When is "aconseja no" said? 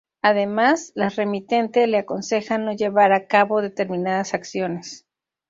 1.99-2.73